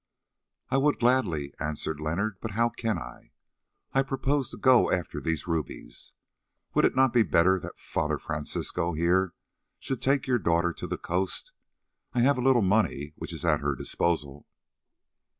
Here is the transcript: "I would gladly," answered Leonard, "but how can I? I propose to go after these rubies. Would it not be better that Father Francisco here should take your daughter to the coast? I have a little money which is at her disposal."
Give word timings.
"I 0.71 0.77
would 0.77 0.97
gladly," 0.97 1.53
answered 1.59 1.99
Leonard, 1.99 2.39
"but 2.41 2.53
how 2.57 2.69
can 2.69 2.97
I? 2.97 3.33
I 3.93 4.01
propose 4.01 4.49
to 4.49 4.57
go 4.57 4.91
after 4.91 5.21
these 5.21 5.45
rubies. 5.45 6.13
Would 6.73 6.85
it 6.85 6.95
not 6.95 7.13
be 7.13 7.21
better 7.21 7.59
that 7.59 7.77
Father 7.77 8.17
Francisco 8.17 8.93
here 8.93 9.35
should 9.77 10.01
take 10.01 10.25
your 10.25 10.39
daughter 10.39 10.73
to 10.73 10.87
the 10.87 10.97
coast? 10.97 11.51
I 12.13 12.21
have 12.21 12.39
a 12.39 12.41
little 12.41 12.63
money 12.63 13.13
which 13.15 13.31
is 13.31 13.45
at 13.45 13.59
her 13.61 13.75
disposal." 13.75 14.47